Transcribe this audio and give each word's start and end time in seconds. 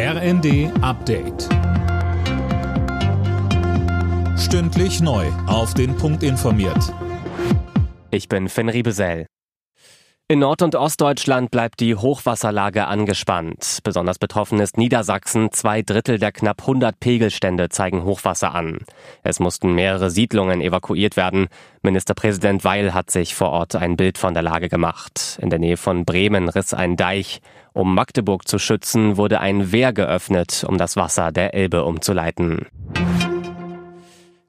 RND 0.00 0.70
Update. 0.80 1.48
Stündlich 4.38 5.00
neu. 5.00 5.26
Auf 5.48 5.74
den 5.74 5.96
Punkt 5.96 6.22
informiert. 6.22 6.94
Ich 8.12 8.28
bin 8.28 8.48
Finn 8.48 8.68
Riebesell. 8.68 9.26
In 10.30 10.40
Nord- 10.40 10.60
und 10.60 10.74
Ostdeutschland 10.74 11.50
bleibt 11.50 11.80
die 11.80 11.94
Hochwasserlage 11.94 12.86
angespannt. 12.86 13.78
Besonders 13.82 14.18
betroffen 14.18 14.60
ist 14.60 14.76
Niedersachsen. 14.76 15.52
Zwei 15.52 15.80
Drittel 15.80 16.18
der 16.18 16.32
knapp 16.32 16.60
100 16.60 17.00
Pegelstände 17.00 17.70
zeigen 17.70 18.04
Hochwasser 18.04 18.54
an. 18.54 18.80
Es 19.22 19.40
mussten 19.40 19.72
mehrere 19.74 20.10
Siedlungen 20.10 20.60
evakuiert 20.60 21.16
werden. 21.16 21.48
Ministerpräsident 21.80 22.62
Weil 22.62 22.92
hat 22.92 23.10
sich 23.10 23.34
vor 23.34 23.48
Ort 23.48 23.74
ein 23.74 23.96
Bild 23.96 24.18
von 24.18 24.34
der 24.34 24.42
Lage 24.42 24.68
gemacht. 24.68 25.38
In 25.40 25.48
der 25.48 25.60
Nähe 25.60 25.78
von 25.78 26.04
Bremen 26.04 26.50
riss 26.50 26.74
ein 26.74 26.96
Deich. 26.96 27.40
Um 27.72 27.94
Magdeburg 27.94 28.46
zu 28.46 28.58
schützen, 28.58 29.16
wurde 29.16 29.40
ein 29.40 29.72
Wehr 29.72 29.94
geöffnet, 29.94 30.62
um 30.68 30.76
das 30.76 30.96
Wasser 30.96 31.32
der 31.32 31.54
Elbe 31.54 31.84
umzuleiten. 31.84 32.66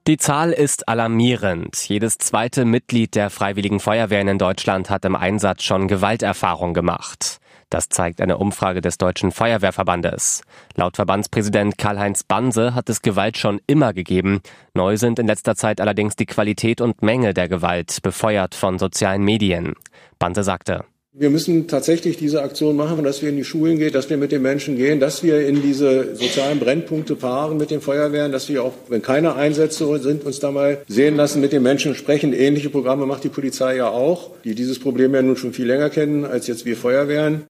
Die 0.06 0.16
Zahl 0.16 0.52
ist 0.52 0.88
alarmierend. 0.88 1.76
Jedes 1.88 2.16
zweite 2.16 2.64
Mitglied 2.64 3.14
der 3.14 3.28
Freiwilligen 3.28 3.80
Feuerwehren 3.80 4.28
in 4.28 4.38
Deutschland 4.38 4.88
hat 4.88 5.04
im 5.04 5.14
Einsatz 5.14 5.62
schon 5.62 5.88
Gewalterfahrung 5.88 6.72
gemacht. 6.72 7.38
Das 7.68 7.90
zeigt 7.90 8.22
eine 8.22 8.38
Umfrage 8.38 8.80
des 8.80 8.96
Deutschen 8.96 9.30
Feuerwehrverbandes. 9.30 10.42
Laut 10.74 10.96
Verbandspräsident 10.96 11.76
Karl-Heinz 11.76 12.24
Banse 12.24 12.74
hat 12.74 12.88
es 12.88 13.02
Gewalt 13.02 13.36
schon 13.36 13.60
immer 13.66 13.92
gegeben. 13.92 14.40
Neu 14.72 14.96
sind 14.96 15.18
in 15.18 15.26
letzter 15.26 15.54
Zeit 15.54 15.82
allerdings 15.82 16.16
die 16.16 16.26
Qualität 16.26 16.80
und 16.80 17.02
Menge 17.02 17.34
der 17.34 17.48
Gewalt, 17.48 18.00
befeuert 18.02 18.54
von 18.54 18.78
sozialen 18.78 19.22
Medien. 19.22 19.74
Banse 20.18 20.42
sagte, 20.42 20.84
wir 21.12 21.28
müssen 21.28 21.66
tatsächlich 21.66 22.18
diese 22.18 22.40
Aktion 22.40 22.76
machen, 22.76 23.02
dass 23.02 23.20
wir 23.20 23.30
in 23.30 23.36
die 23.36 23.44
Schulen 23.44 23.78
gehen, 23.78 23.92
dass 23.92 24.08
wir 24.10 24.16
mit 24.16 24.30
den 24.30 24.42
Menschen 24.42 24.76
gehen, 24.76 25.00
dass 25.00 25.24
wir 25.24 25.44
in 25.44 25.60
diese 25.60 26.14
sozialen 26.14 26.60
Brennpunkte 26.60 27.16
paaren 27.16 27.56
mit 27.56 27.72
den 27.72 27.80
Feuerwehren, 27.80 28.30
dass 28.30 28.48
wir 28.48 28.62
auch, 28.62 28.74
wenn 28.88 29.02
keine 29.02 29.34
Einsätze 29.34 29.98
sind, 29.98 30.24
uns 30.24 30.38
da 30.38 30.52
mal 30.52 30.78
sehen 30.86 31.16
lassen, 31.16 31.40
mit 31.40 31.52
den 31.52 31.64
Menschen 31.64 31.96
sprechen. 31.96 32.32
Ähnliche 32.32 32.70
Programme 32.70 33.06
macht 33.06 33.24
die 33.24 33.28
Polizei 33.28 33.74
ja 33.74 33.88
auch, 33.88 34.30
die 34.44 34.54
dieses 34.54 34.78
Problem 34.78 35.12
ja 35.12 35.22
nun 35.22 35.36
schon 35.36 35.52
viel 35.52 35.66
länger 35.66 35.90
kennen 35.90 36.24
als 36.24 36.46
jetzt 36.46 36.64
wir 36.64 36.76
Feuerwehren. 36.76 37.42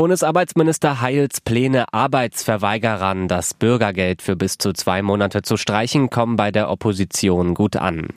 Bundesarbeitsminister 0.00 1.02
Heils 1.02 1.42
Pläne, 1.42 1.92
Arbeitsverweigerern 1.92 3.28
das 3.28 3.52
Bürgergeld 3.52 4.22
für 4.22 4.34
bis 4.34 4.56
zu 4.56 4.72
zwei 4.72 5.02
Monate 5.02 5.42
zu 5.42 5.58
streichen, 5.58 6.08
kommen 6.08 6.36
bei 6.36 6.50
der 6.50 6.70
Opposition 6.70 7.52
gut 7.52 7.76
an. 7.76 8.08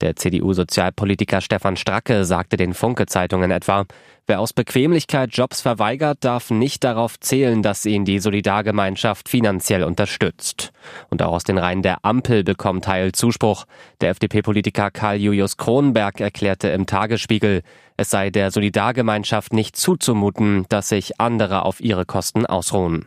Der 0.00 0.16
CDU-Sozialpolitiker 0.16 1.40
Stefan 1.40 1.76
Stracke 1.76 2.24
sagte 2.24 2.56
den 2.56 2.74
Funke-Zeitungen 2.74 3.52
etwa, 3.52 3.84
wer 4.28 4.40
aus 4.40 4.52
Bequemlichkeit 4.52 5.30
Jobs 5.32 5.62
verweigert, 5.62 6.18
darf 6.20 6.50
nicht 6.50 6.84
darauf 6.84 7.18
zählen, 7.18 7.62
dass 7.62 7.86
ihn 7.86 8.04
die 8.04 8.20
Solidargemeinschaft 8.20 9.28
finanziell 9.28 9.82
unterstützt. 9.82 10.70
Und 11.10 11.22
auch 11.22 11.32
aus 11.32 11.44
den 11.44 11.58
Reihen 11.58 11.82
der 11.82 12.04
Ampel 12.04 12.44
bekommt 12.44 12.86
Heil 12.86 13.12
Zuspruch. 13.12 13.64
Der 14.00 14.10
FDP-Politiker 14.10 14.90
Karl 14.90 15.16
Julius 15.16 15.56
Kronberg 15.56 16.20
erklärte 16.20 16.68
im 16.68 16.86
Tagesspiegel, 16.86 17.62
es 17.96 18.10
sei 18.10 18.30
der 18.30 18.52
Solidargemeinschaft 18.52 19.52
nicht 19.52 19.74
zuzumuten, 19.74 20.66
dass 20.68 20.90
sich 20.90 21.20
andere 21.20 21.64
auf 21.64 21.80
ihre 21.80 22.06
Kosten 22.06 22.46
ausruhen. 22.46 23.06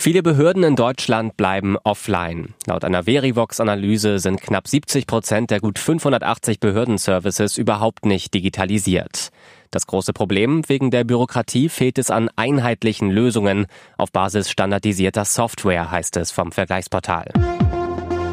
Viele 0.00 0.22
Behörden 0.22 0.62
in 0.62 0.76
Deutschland 0.76 1.36
bleiben 1.36 1.76
offline. 1.82 2.54
Laut 2.66 2.84
einer 2.84 3.02
Verivox-Analyse 3.02 4.20
sind 4.20 4.40
knapp 4.40 4.68
70 4.68 5.08
Prozent 5.08 5.50
der 5.50 5.58
gut 5.58 5.80
580 5.80 6.60
Behördenservices 6.60 7.58
überhaupt 7.58 8.06
nicht 8.06 8.32
digitalisiert. 8.32 9.30
Das 9.72 9.88
große 9.88 10.12
Problem, 10.12 10.62
wegen 10.68 10.92
der 10.92 11.02
Bürokratie 11.02 11.68
fehlt 11.68 11.98
es 11.98 12.12
an 12.12 12.30
einheitlichen 12.36 13.10
Lösungen 13.10 13.66
auf 13.96 14.12
Basis 14.12 14.48
standardisierter 14.48 15.24
Software, 15.24 15.90
heißt 15.90 16.16
es 16.16 16.30
vom 16.30 16.52
Vergleichsportal. 16.52 17.32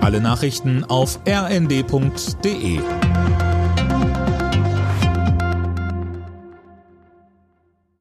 Alle 0.01 0.21
Nachrichten 0.21 0.83
auf 0.83 1.19
rnd.de 1.27 2.79